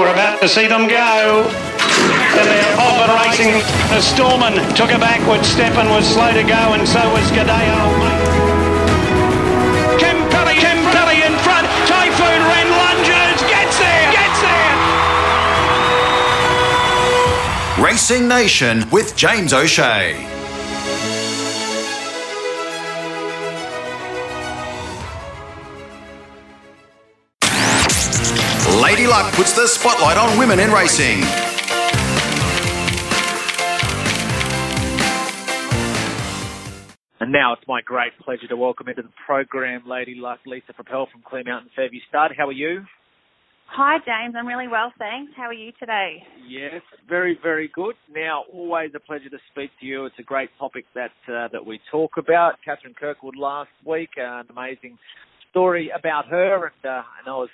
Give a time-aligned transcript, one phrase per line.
[0.00, 1.44] We're about to see them go.
[1.44, 3.52] And they're off and racing.
[3.52, 3.60] Uh,
[3.92, 7.84] the Storman took a backward step and was slow to go, and so was Gadeo.
[10.00, 11.68] Kimpelli, Kimpelli in front.
[11.84, 14.72] Typhoon Ren lunges, gets there, gets there.
[17.84, 20.39] Racing Nation with James O'Shea.
[29.40, 31.22] Puts the spotlight on women in racing.
[37.20, 41.10] And now it's my great pleasure to welcome into the program Lady Luck Lisa Frappell
[41.10, 42.32] from Clear Mountain Fairview Stud.
[42.36, 42.84] How are you?
[43.68, 44.34] Hi, James.
[44.38, 45.32] I'm really well, thanks.
[45.34, 46.22] How are you today?
[46.46, 47.94] Yes, very, very good.
[48.14, 50.04] Now, always a pleasure to speak to you.
[50.04, 52.56] It's a great topic that uh, that we talk about.
[52.62, 54.98] Catherine Kirkwood last week, uh, an amazing
[55.48, 57.48] story about her, and, uh, and I was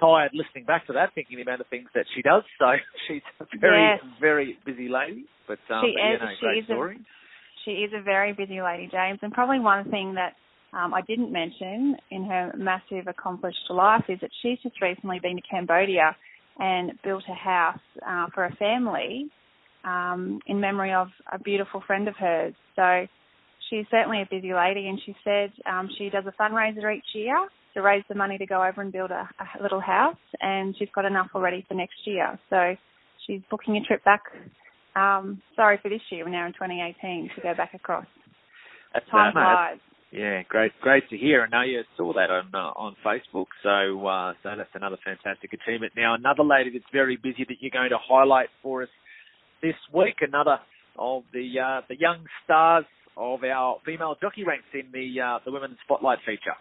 [0.00, 2.42] tired listening back to that, thinking about the things that she does.
[2.58, 2.66] So
[3.08, 4.00] she's a very, Yes.
[4.20, 5.24] very busy lady.
[5.48, 6.98] But um, She but, is- no, she great is a- story.
[7.64, 10.34] She is a very busy lady, James, and probably one thing that
[10.72, 15.36] um, I didn't mention in her massive accomplished life is that she's just recently been
[15.36, 16.14] to Cambodia
[16.60, 19.28] and built a house uh, for a family
[19.84, 22.54] um, in memory of a beautiful friend of hers.
[22.76, 23.06] So
[23.68, 27.48] she's certainly a busy lady, and she said um, she does a fundraiser each year
[27.76, 30.88] to raise the money to go over and build a, a little house, and she's
[30.94, 32.38] got enough already for next year.
[32.48, 32.74] So
[33.26, 34.22] she's booking a trip back.
[34.96, 36.24] Um, sorry for this year.
[36.24, 38.06] We're now in 2018 to go back across.
[38.94, 39.78] That's, Time no, flies.
[40.10, 41.44] Yeah, great, great to hear.
[41.44, 45.52] And I you saw that on uh, on Facebook, so uh, so that's another fantastic
[45.52, 45.92] achievement.
[45.94, 48.88] Now, another lady that's very busy that you're going to highlight for us
[49.62, 50.58] this week, another
[50.98, 52.86] of the uh, the young stars
[53.18, 56.56] of our female jockey ranks in the uh, the women's spotlight feature.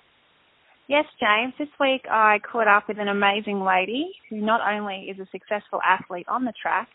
[0.88, 1.55] Yes, James.
[1.58, 5.80] This week I caught up with an amazing lady who not only is a successful
[5.83, 6.88] athlete on the track,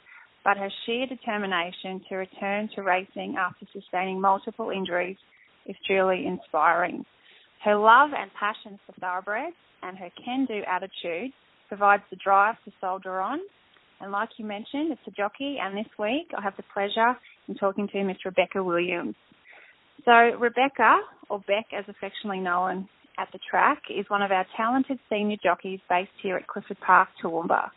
[0.44, 5.16] but her sheer determination to return to racing after sustaining multiple injuries
[5.66, 7.04] is truly inspiring.
[7.64, 11.32] Her love and passion for thoroughbreds and her can-do attitude
[11.66, 13.40] provides the drive to soldier on.
[14.00, 17.56] And like you mentioned, it's a jockey, and this week I have the pleasure in
[17.56, 19.16] talking to Miss Rebecca Williams.
[20.04, 22.88] So Rebecca, or Beck as affectionately known
[23.18, 27.08] at the track, is one of our talented senior jockeys based here at Clifford Park,
[27.22, 27.70] Toowoomba.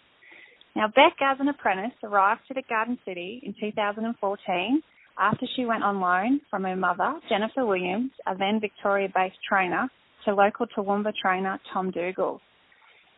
[0.76, 4.82] Now, Beck, as an apprentice, arrived to the Garden City in 2014
[5.20, 9.88] after she went on loan from her mother, Jennifer Williams, a then Victoria-based trainer,
[10.26, 12.42] to local Toowoomba trainer Tom Dougal.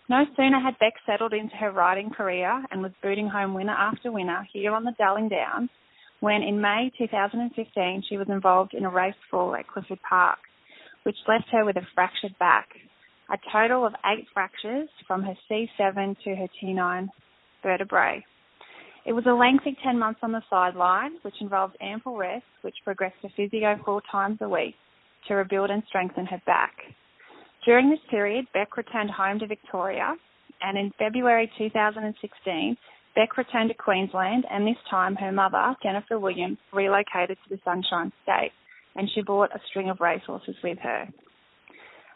[0.09, 4.11] No sooner had Beck settled into her riding career and was booting home winner after
[4.11, 5.69] winner here on the Darling Downs
[6.19, 10.39] when in May 2015 she was involved in a race fall at Clifford Park,
[11.05, 12.67] which left her with a fractured back.
[13.29, 17.07] A total of eight fractures from her C7 to her T9
[17.63, 18.23] vertebrae.
[19.05, 23.21] It was a lengthy 10 months on the sideline, which involved ample rest, which progressed
[23.21, 24.75] to physio four times a week
[25.27, 26.73] to rebuild and strengthen her back.
[27.65, 30.15] During this period, Beck returned home to Victoria,
[30.61, 32.77] and in February 2016,
[33.15, 38.11] Beck returned to Queensland, and this time her mother, Jennifer Williams, relocated to the Sunshine
[38.23, 38.51] State,
[38.95, 41.07] and she brought a string of racehorses with her.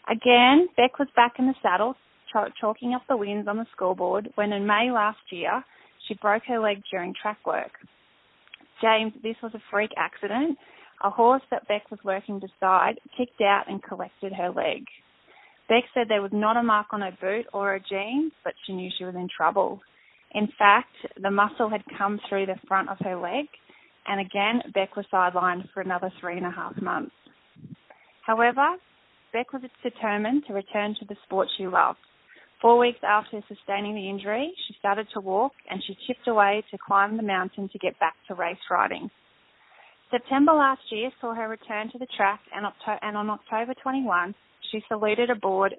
[0.10, 1.96] Again, Beck was back in the saddle,
[2.30, 5.64] ch- chalking up the wins on the scoreboard when in May last year,
[6.08, 7.72] she broke her leg during track work.
[8.82, 10.58] James, this was a freak accident.
[11.04, 14.86] A horse that Beck was working beside kicked out and collected her leg.
[15.70, 18.74] Beck said there was not a mark on her boot or her jeans, but she
[18.74, 19.80] knew she was in trouble.
[20.32, 23.46] In fact, the muscle had come through the front of her leg,
[24.08, 27.12] and again, Beck was sidelined for another three and a half months.
[28.26, 28.76] However,
[29.34, 32.00] Beck was determined to return to the sport she loved.
[32.62, 36.78] Four weeks after sustaining the injury, she started to walk and she chipped away to
[36.78, 39.10] climb the mountain to get back to race riding.
[40.12, 44.34] September last year saw her return to the track and, Octo- and on October 21,
[44.72, 45.76] she saluted aboard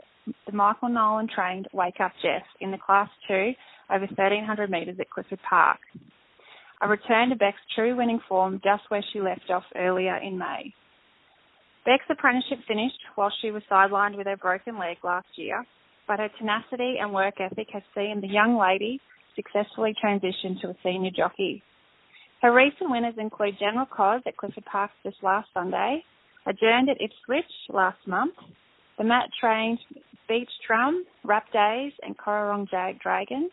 [0.47, 3.53] the Michael Nolan trained Wake Up Jeff in the Class 2
[3.91, 5.79] over 1300 metres at Clifford Park.
[6.83, 10.73] A return to Beck's true winning form just where she left off earlier in May.
[11.85, 15.65] Beck's apprenticeship finished while she was sidelined with her broken leg last year,
[16.09, 19.01] but her tenacity and work ethic has seen the young lady
[19.37, 21.63] successfully transition to a senior jockey.
[22.43, 26.03] Her recent winners include General Cos at Clifford Park this last Sunday,
[26.47, 28.35] adjourned at Ipswich last month,
[28.97, 29.79] the Matt trained
[30.29, 33.51] Beach Drum, Rap Days, and Cororong Jag Dragon,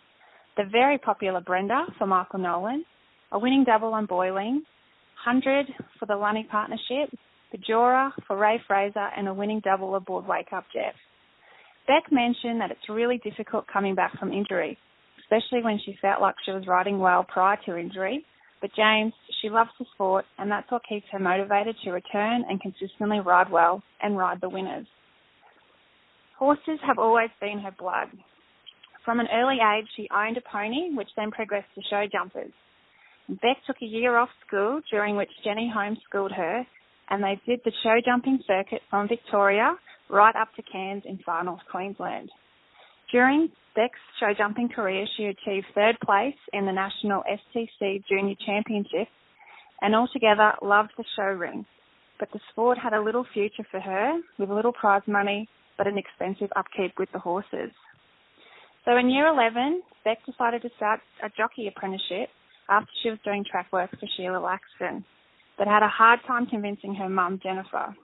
[0.56, 2.86] the very popular Brenda for Michael Nolan,
[3.32, 4.64] a winning double on Boiling,
[5.26, 5.68] 100
[6.00, 7.10] for the Lunny Partnership,
[7.54, 10.94] Bajora for Ray Fraser, and a winning double aboard Wake Up Jeff.
[11.88, 14.78] Beck mentioned that it's really difficult coming back from injury.
[15.30, 18.26] especially when she felt like she was riding well prior to injury.
[18.62, 22.62] But James, she loves the sport, and that's what keeps her motivated to return and
[22.62, 24.88] consistently ride well and ride the winners.
[26.40, 28.08] Horses have always been her blood.
[29.06, 32.52] From an early age, she owned a pony, which then progressed to show jumpers.
[33.30, 36.66] Beck took a year off school, during which Jenny homeschooled her,
[37.10, 39.76] and they did the show jumping circuit from Victoria
[40.10, 42.30] right up to Cairns in far north Queensland.
[43.12, 49.10] During Beck's show jumping career, she achieved third place in the National STC Junior Championship
[49.82, 51.66] and altogether loved the show ring.
[52.20, 55.48] But the sport had a little future for her, with little prize money,
[55.78, 57.72] but an expensive upkeep with the horses.
[58.86, 62.30] So in year 11, Beck decided to start a jockey apprenticeship
[62.70, 65.04] after she was doing track work for Sheila Laxon,
[65.58, 67.96] but had a hard time convincing her mum, Jennifer.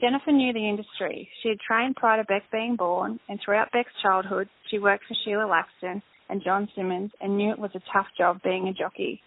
[0.00, 1.28] Jennifer knew the industry.
[1.42, 5.14] She had trained prior to Beck being born, and throughout Beck's childhood, she worked for
[5.24, 9.20] Sheila Laxon and John Simmons and knew it was a tough job being a jockey.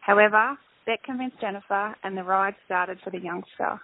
[0.00, 0.56] However,
[0.86, 3.80] Beck convinced Jennifer, and the ride started for the youngster.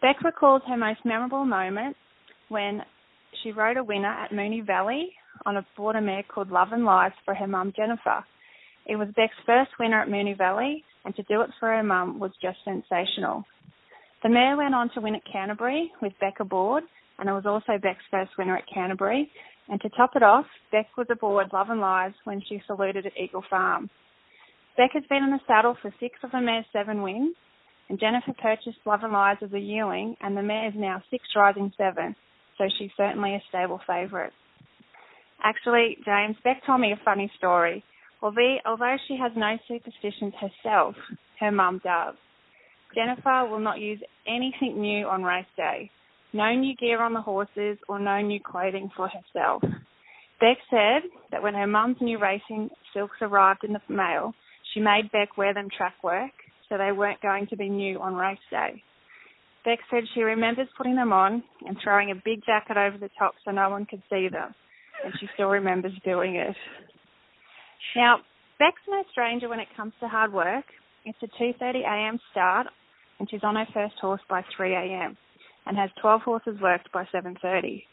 [0.00, 1.96] Beck recalls her most memorable moment
[2.48, 2.82] when
[3.42, 5.12] she rode a winner at Moonee Valley
[5.44, 8.24] on a border mare called Love and Lies for her mum Jennifer.
[8.86, 12.18] It was Beck's first winner at Moonee Valley, and to do it for her mum
[12.18, 13.44] was just sensational.
[14.22, 16.84] The mare went on to win at Canterbury with Beck aboard,
[17.18, 19.30] and it was also Beck's first winner at Canterbury.
[19.68, 23.16] And to top it off, Beck was aboard Love and Lies when she saluted at
[23.16, 23.90] Eagle Farm.
[24.76, 27.34] Beck has been in the saddle for six of the mare's seven wins,
[27.88, 31.24] and Jennifer purchased Love and Lies as a yearling, and the mare is now six
[31.34, 32.14] rising seven,
[32.58, 34.32] so she's certainly a stable favourite.
[35.42, 37.82] Actually, James, Beck told me a funny story.
[38.26, 40.96] Although, she has no superstitions herself,
[41.38, 42.16] her mum does.
[42.92, 45.90] Jennifer will not use anything new on race day.
[46.32, 49.62] No new gear on the horses or no new clothing for herself.
[50.40, 54.34] Beck said that when her mum's new racing silks arrived in the mail,
[54.74, 56.32] she made Beck wear them track work,
[56.68, 58.82] so they weren't going to be new on race day.
[59.64, 63.34] Beck said she remembers putting them on and throwing a big jacket over the top
[63.44, 64.52] so no one could see them,
[65.04, 66.56] and she still remembers doing it.
[67.94, 68.18] Now,
[68.58, 70.64] Beck's no stranger when it comes to hard work.
[71.04, 72.18] It's a 2:30 a.m.
[72.30, 72.66] start,
[73.18, 75.16] and she's on her first horse by 3 a.m.
[75.66, 77.84] and has 12 horses worked by 7:30.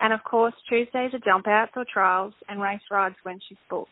[0.00, 3.90] And of course, Tuesdays are jump outs or trials and race rides when she's booked.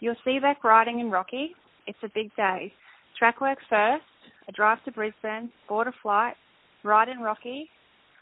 [0.00, 1.54] You'll see Beck riding in Rocky.
[1.86, 2.72] It's a big day.
[3.18, 4.04] Track work first,
[4.48, 6.34] a drive to Brisbane, board a flight,
[6.82, 7.70] ride in Rocky,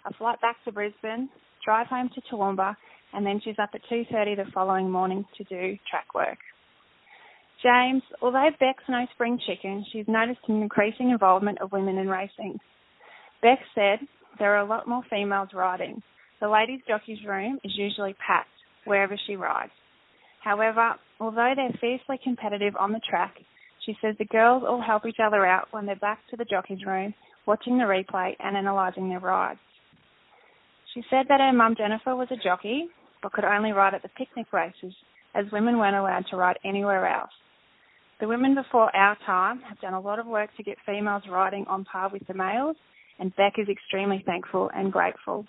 [0.05, 1.31] a flight back to Brisbane,
[1.65, 2.77] drive home to Toowoomba,
[3.13, 6.39] and then she's up at 2.30 the following morning to do track work.
[7.63, 12.59] James, although Beck's no spring chicken, she's noticed an increasing involvement of women in racing.
[13.41, 14.01] Beck said
[14.39, 16.03] there are a lot more females riding.
[16.41, 18.49] The ladies' jockey's room is usually packed
[18.85, 19.73] wherever she rides.
[20.43, 23.35] However, although they're fiercely competitive on the track,
[23.87, 26.85] she says the girls all help each other out when they're back to the jockey's
[26.85, 27.15] room,
[27.47, 29.61] watching the replay and analysing their rides.
[30.95, 32.89] She said that her mum Jennifer was a jockey,
[33.23, 34.95] but could only ride at the picnic races,
[35.35, 37.31] as women weren't allowed to ride anywhere else.
[38.21, 41.65] The women before our time have done a lot of work to get females riding
[41.67, 42.77] on par with the males,
[43.19, 45.47] and Beck is extremely thankful and grateful.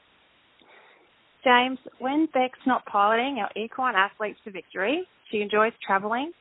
[1.43, 6.31] James, when Beck's not piloting our equine athletes to victory, she enjoys travelling,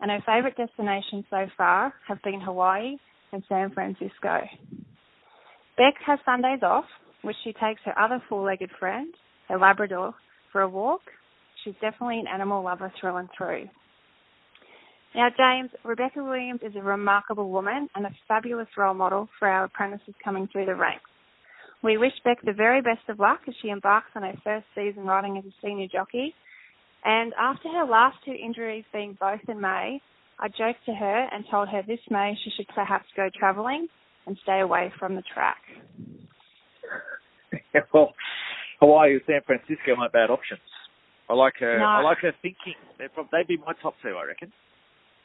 [0.00, 2.96] and her favourite destinations so far have been Hawaii
[3.32, 4.40] and San Francisco.
[5.76, 6.84] Beck has Sundays off,
[7.22, 9.12] which she takes her other four-legged friend,
[9.48, 10.14] her Labrador,
[10.54, 11.00] for a walk.
[11.64, 13.68] She's definitely an animal lover through and through.
[15.14, 19.64] Now, James, Rebecca Williams is a remarkable woman and a fabulous role model for our
[19.64, 21.10] apprentices coming through the ranks.
[21.82, 25.04] We wish Beck the very best of luck as she embarks on her first season
[25.04, 26.34] riding as a senior jockey.
[27.04, 30.00] And after her last two injuries being both in May,
[30.38, 33.88] I joked to her and told her this May she should perhaps go travelling
[34.26, 35.58] and stay away from the track.
[37.92, 38.14] well,
[38.84, 40.60] Hawaii or San Francisco aren't bad options.
[41.28, 41.78] I like her.
[41.78, 41.84] No.
[41.86, 42.74] I like her thinking.
[42.98, 44.52] They'd, prob- they'd be my top two, I reckon.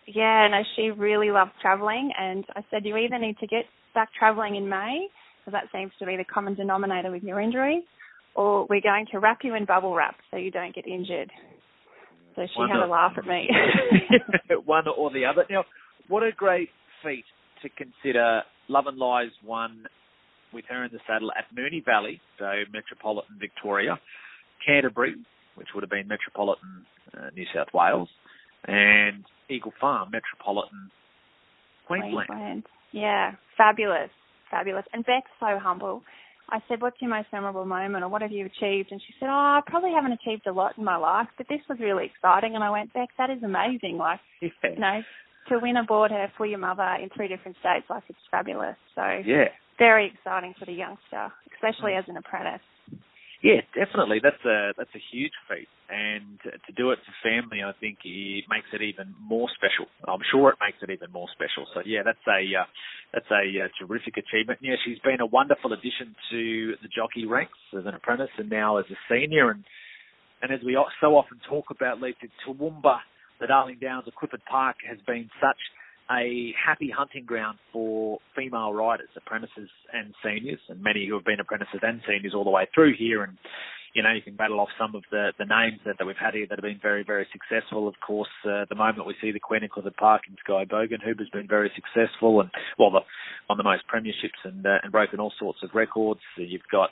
[0.07, 4.09] Yeah, no, she really loves travelling, and I said you either need to get back
[4.17, 5.07] travelling in May,
[5.39, 7.83] because that seems to be the common denominator with your injury,
[8.33, 11.29] or we're going to wrap you in bubble wrap so you don't get injured.
[12.35, 13.49] So she One had or- a laugh at me.
[14.65, 15.43] One or the other.
[15.49, 15.65] Now,
[16.07, 16.69] what a great
[17.03, 17.25] feat
[17.61, 18.41] to consider.
[18.69, 19.85] Love and Lies won
[20.53, 23.99] with her in the saddle at Moonee Valley, so Metropolitan Victoria,
[24.65, 25.15] Canterbury,
[25.55, 26.85] which would have been Metropolitan
[27.17, 28.09] uh, New South Wales,
[28.65, 30.91] and Eagle Farm, Metropolitan
[31.87, 32.27] Queensland.
[32.27, 32.63] Queensland.
[32.91, 34.09] Yeah, fabulous,
[34.51, 34.85] fabulous.
[34.93, 36.01] And Beck's so humble.
[36.51, 39.27] I said, "What's your most memorable moment, or what have you achieved?" And she said,
[39.29, 42.55] "Oh, I probably haven't achieved a lot in my life, but this was really exciting."
[42.55, 43.97] And I went, "Beck, that is amazing!
[43.97, 44.49] Like, Yeah.
[44.63, 45.01] you know,
[45.49, 48.75] to win a board her for your mother in three different states, like it's fabulous.
[48.95, 49.49] So Yeah.
[49.79, 52.61] Very exciting for the youngster, especially as an apprentice.
[53.41, 54.19] Yeah, definitely.
[54.21, 58.43] That's a that's a huge feat, and to do it for family, I think it
[58.51, 59.87] makes it even more special.
[60.03, 61.63] I'm sure it makes it even more special.
[61.73, 62.67] So yeah, that's a uh,
[63.15, 64.59] that's a uh, terrific achievement.
[64.61, 68.75] Yeah, she's been a wonderful addition to the jockey ranks as an apprentice, and now
[68.75, 69.51] as a senior.
[69.51, 69.63] And
[70.43, 72.99] and as we so often talk about, Lisa Toowoomba,
[73.39, 75.59] the Darling Downs of Clifford Park has been such
[76.11, 81.39] a happy hunting ground for female riders, apprentices and seniors, and many who have been
[81.39, 83.23] apprentices and seniors all the way through here.
[83.23, 83.37] And
[83.93, 86.33] you know, you can battle off some of the, the names that, that we've had
[86.33, 87.87] here that have been very, very successful.
[87.87, 91.01] Of course, uh, the moment we see the Queen of the Park and Skye Bogan,
[91.03, 92.99] who has been very successful and, well, the,
[93.49, 96.21] on the most premierships and, uh, and broken all sorts of records.
[96.37, 96.91] You've got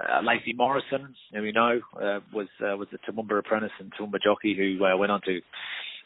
[0.00, 4.20] uh, Lacey Morrison, who we know uh, was uh, was a Toowoomba apprentice and Toowoomba
[4.22, 5.40] jockey who uh, went on to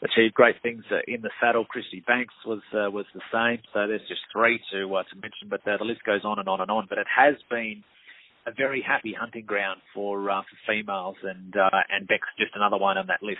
[0.03, 1.65] achieve great things uh, in the saddle.
[1.65, 3.61] Christy Banks was uh, was the same.
[3.73, 6.47] So there's just three to uh, to mention, but uh, the list goes on and
[6.47, 6.85] on and on.
[6.89, 7.83] But it has been
[8.45, 12.77] a very happy hunting ground for uh, for females, and uh, and Beck's just another
[12.77, 13.39] one on that list.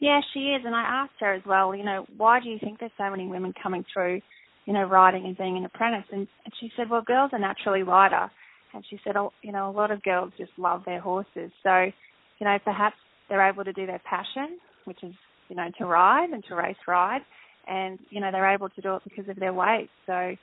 [0.00, 1.74] Yeah, she is, and I asked her as well.
[1.74, 4.22] You know, why do you think there's so many women coming through,
[4.64, 6.08] you know, riding and being an apprentice?
[6.10, 8.30] And, and she said, well, girls are naturally rider,
[8.72, 11.50] and she said, oh, you know, a lot of girls just love their horses.
[11.62, 11.90] So,
[12.38, 12.96] you know, perhaps
[13.28, 15.14] they're able to do their passion, which is,
[15.48, 17.22] you know, to ride and to race ride,
[17.66, 19.88] and you know, they're able to do it because of their weight.
[20.06, 20.34] So,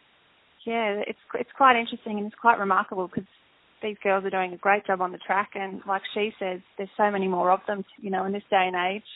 [0.65, 3.27] yeah, it's it's quite interesting and it's quite remarkable because
[3.81, 6.89] these girls are doing a great job on the track, and like she says, there's
[6.97, 9.07] so many more of them, you know, in this day and age,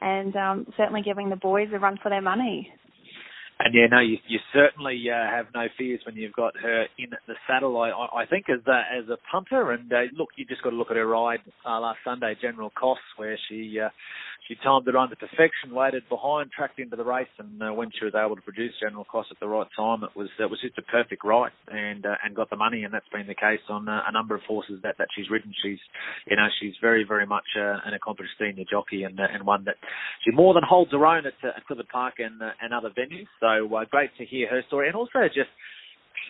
[0.00, 2.72] and um, certainly giving the boys a run for their money.
[3.60, 7.10] And yeah, no, you, you certainly uh, have no fears when you've got her in
[7.28, 7.80] the saddle.
[7.80, 10.76] I, I think as a, as a punter, and uh, look, you just got to
[10.76, 13.90] look at her ride uh, last Sunday, General Cost, where she uh,
[14.48, 17.90] she timed it run to perfection, waited behind, tracked into the race, and uh, when
[17.98, 20.60] she was able to produce General Cost at the right time, it was it was
[20.60, 23.64] just a perfect ride, and uh, and got the money, and that's been the case
[23.70, 25.52] on uh, a number of horses that, that she's ridden.
[25.62, 25.80] She's
[26.28, 29.64] you know she's very very much uh, an accomplished senior jockey, and uh, and one
[29.64, 29.76] that
[30.24, 33.28] she more than holds her own at, uh, at Clifford Park and and other venues.
[33.40, 35.50] So great to hear her story, and also just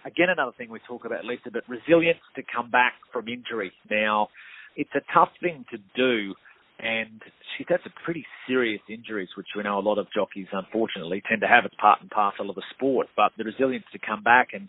[0.07, 3.73] again another thing we talk about, Lisa, but resilience to come back from injury.
[3.91, 4.29] Now,
[4.77, 6.35] it's a tough thing to do,
[6.79, 7.23] and
[7.57, 11.41] she's had some pretty serious injuries, which we know a lot of jockeys unfortunately tend
[11.43, 11.65] to have.
[11.65, 14.69] It's part and parcel of the sport, but the resilience to come back and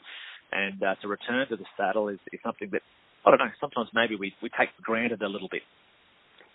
[0.51, 2.81] and uh, to return to the saddle is, is something that
[3.25, 3.51] I don't know.
[3.59, 5.63] Sometimes maybe we we take for granted a little bit.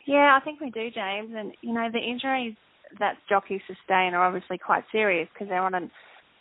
[0.07, 1.33] Yeah, I think we do, James.
[1.37, 2.55] And you know, the injuries
[2.99, 5.91] that jockeys sustain are obviously quite serious because they're on a,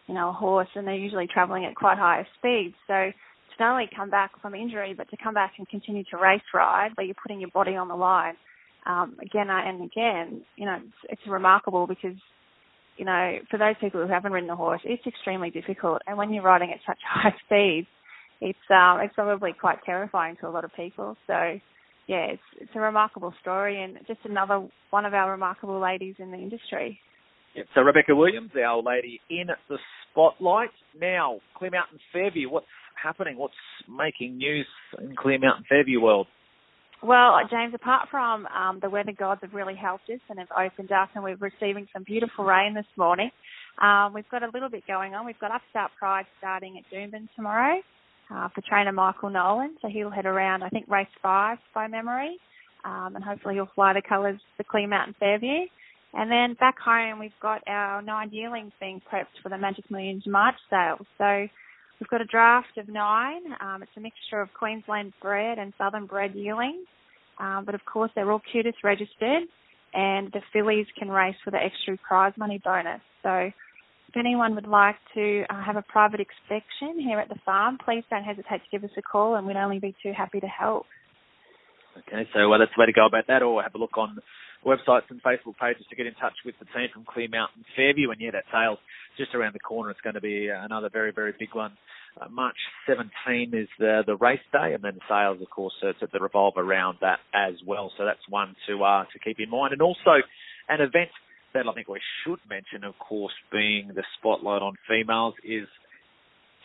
[0.07, 2.75] you know, a horse and they're usually travelling at quite high speeds.
[2.87, 6.17] So to not only come back from injury, but to come back and continue to
[6.17, 8.35] race ride, where you're putting your body on the line,
[8.85, 12.17] um, again and again, you know, it's, it's remarkable because,
[12.97, 16.01] you know, for those people who haven't ridden a horse, it's extremely difficult.
[16.07, 17.87] And when you're riding at such high speeds,
[18.41, 21.17] it's um, it's probably quite terrifying to a lot of people.
[21.27, 21.59] So
[22.07, 26.31] yeah, it's it's a remarkable story and just another one of our remarkable ladies in
[26.31, 26.99] the industry.
[27.55, 27.65] Yep.
[27.75, 29.77] So Rebecca Williams, our lady in the
[30.11, 30.69] spotlight.
[30.99, 32.65] Now, Clear Mountain Fairview, what's
[33.01, 33.37] happening?
[33.37, 33.53] What's
[33.89, 34.67] making news
[34.99, 36.27] in Clear Mountain Fairview world?
[37.01, 40.91] Well, James, apart from um, the weather gods have really helped us and have opened
[40.91, 43.31] up, and we're receiving some beautiful rain this morning.
[43.81, 45.25] Um, we've got a little bit going on.
[45.25, 47.79] We've got Upstart Pride starting at Doomben tomorrow
[48.29, 49.77] uh, for trainer Michael Nolan.
[49.81, 52.37] So he'll head around, I think, race five by memory,
[52.83, 55.67] um, and hopefully he'll fly the colours for Clear Mountain Fairview.
[56.13, 60.23] And then back home, we've got our nine yearlings being prepped for the Magic Millions
[60.27, 60.97] March sale.
[61.17, 61.47] So
[61.99, 63.41] we've got a draft of nine.
[63.61, 66.87] Um, it's a mixture of Queensland bred and Southern bred yearlings.
[67.39, 69.43] Um, but of course, they're all QTIS registered,
[69.93, 73.01] and the fillies can race for the extra prize money bonus.
[73.23, 73.51] So
[74.09, 78.03] if anyone would like to uh, have a private inspection here at the farm, please
[78.09, 80.85] don't hesitate to give us a call, and we'd only be too happy to help.
[81.97, 84.17] Okay, so uh, that's the way to go about that, or have a look on
[84.65, 88.11] websites and Facebook pages to get in touch with the team from Clear Mountain Fairview.
[88.11, 88.79] And yeah, that sale's
[89.19, 89.91] just around the corner.
[89.91, 91.73] It's going to be another very, very big one.
[92.19, 92.57] Uh, March
[92.87, 96.55] 17 is the the race day, and then the sales, of course, uh, to revolve
[96.57, 97.91] around that as well.
[97.97, 100.17] So that's one to uh, to keep in mind, and also
[100.69, 101.11] an event
[101.53, 105.67] that I think we should mention, of course, being the spotlight on females is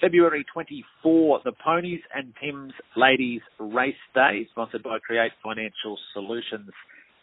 [0.01, 6.71] February 24, the Ponies and Pimm's Ladies Race Day, sponsored by Create Financial Solutions,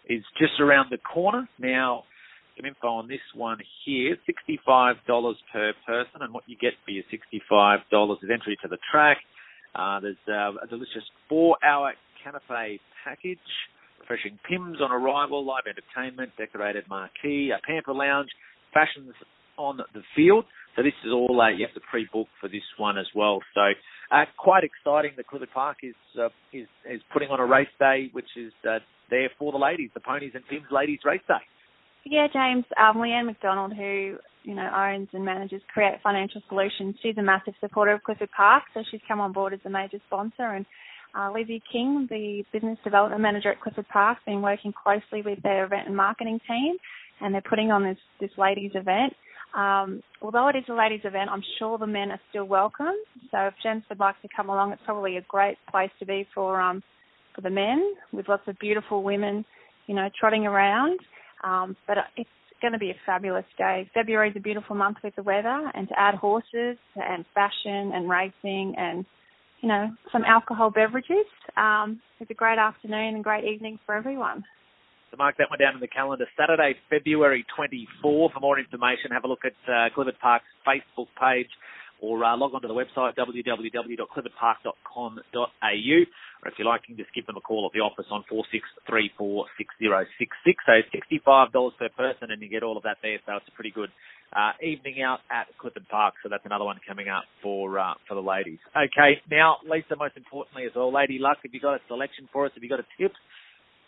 [0.10, 1.48] is just around the corner.
[1.60, 2.04] Now,
[2.58, 7.04] some info on this one here, $65 per person, and what you get for your
[7.12, 9.18] $65 is entry to the track,
[9.74, 11.94] Uh, there's uh, a delicious four-hour
[12.26, 13.40] canapé package,
[14.00, 18.30] refreshing Pimm's on arrival, live entertainment, decorated marquee, a pamper lounge,
[18.74, 19.14] fashions
[19.58, 20.46] on the field.
[20.76, 23.40] So this is all uh, you have to pre-book for this one as well.
[23.54, 23.62] So
[24.12, 25.12] uh, quite exciting.
[25.18, 28.80] The Clifford Park is uh, is is putting on a race day, which is uh,
[29.10, 31.44] there for the ladies, the ponies and Pimm's Ladies Race Day.
[32.06, 32.66] Yeah, James.
[32.78, 37.54] Um, Leanne McDonald, who you know owns and manages Create Financial Solutions, she's a massive
[37.60, 40.44] supporter of Clifford Park, so she's come on board as a major sponsor.
[40.44, 40.66] And
[41.14, 45.42] uh, Lizzie King, the business development manager at Clifford Park, has been working closely with
[45.44, 46.76] their event and marketing team,
[47.22, 49.14] and they're putting on this this ladies event.
[49.56, 52.96] Um, although it is a ladies event, I'm sure the men are still welcome.
[53.32, 56.26] So if gents would like to come along, it's probably a great place to be
[56.34, 56.82] for um,
[57.36, 59.46] for the men, with lots of beautiful women,
[59.88, 61.00] you know, trotting around.
[61.44, 62.30] Um, but it's
[62.62, 63.90] going to be a fabulous day.
[63.94, 68.10] February is a beautiful month with the weather, and to add horses and fashion and
[68.10, 69.06] racing and
[69.62, 71.26] you know some alcohol beverages,
[71.58, 74.44] um, it's a great afternoon and great evening for everyone.
[75.12, 76.26] So mark that one down in the calendar.
[76.40, 78.30] Saturday, February 24.
[78.32, 81.50] For more information, have a look at uh, Clifford Park's Facebook page
[82.02, 86.06] or uh, log on to the website www.cliffordpark.com.au.
[86.44, 90.56] Or if you're liking, just give them a call at the office on 46346066.
[90.66, 90.82] So
[91.28, 93.20] $65 per person and you get all of that there.
[93.26, 93.92] So it's a pretty good
[94.36, 96.16] uh, evening out at Clifford Park.
[96.24, 98.58] So that's another one coming up for uh, for the ladies.
[98.76, 102.48] Okay, now Lisa, most importantly as well, Lady Luck, have you got a selection for
[102.48, 102.52] us?
[102.56, 103.12] Have you got a tip?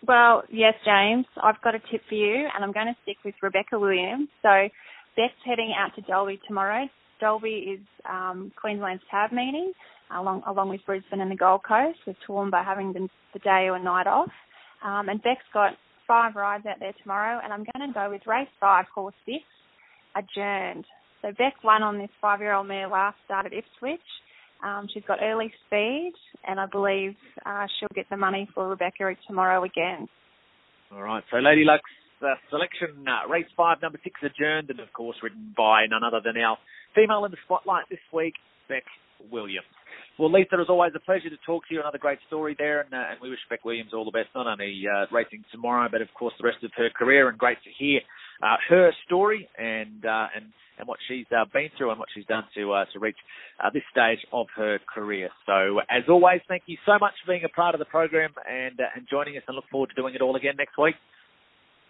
[0.05, 1.25] Well, yes, James.
[1.41, 4.27] I've got a tip for you, and I'm going to stick with Rebecca Williams.
[4.41, 4.67] So,
[5.15, 6.89] Beth's heading out to Dalby tomorrow
[7.24, 9.72] Dalby is um, Queensland's tab meeting,
[10.13, 13.80] along along with Brisbane and the Gold Coast, with Toowoomba having the, the day or
[13.80, 14.34] night off.
[14.84, 15.72] Um, and Beck's got
[16.06, 19.46] five rides out there tomorrow, and I'm going to go with race five, horse six,
[20.18, 20.86] adjourned.
[21.22, 24.10] So Beck won on this five-year-old mare last start at Ipswich.
[24.62, 26.12] Um, she's got early speed,
[26.46, 27.15] and I believe
[27.46, 30.10] uh, she'll get the money for Rebecca tomorrow again.
[30.94, 31.24] All right.
[31.32, 31.84] So Lady Luck's
[32.22, 36.21] uh, selection, uh, race five, number six, adjourned, and of course ridden by none other
[36.23, 36.58] than our
[36.95, 38.36] Female in the spotlight this week,
[38.69, 38.84] Beck
[39.32, 39.65] Williams.
[40.19, 41.82] Well, Lisa, it was always, a pleasure to talk to you.
[41.82, 44.45] Another great story there, and, uh, and we wish Beck Williams all the best, not
[44.45, 47.30] only uh, racing tomorrow, but of course the rest of her career.
[47.30, 48.02] And great to hear
[48.43, 50.45] uh, her story and uh, and
[50.78, 53.17] and what she's uh, been through and what she's done to uh, to reach
[53.63, 55.30] uh, this stage of her career.
[55.47, 58.80] So, as always, thank you so much for being a part of the program and
[58.80, 60.95] uh, and joining us, and look forward to doing it all again next week.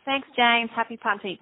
[0.05, 0.69] Thanks, James.
[0.75, 1.37] Happy punting.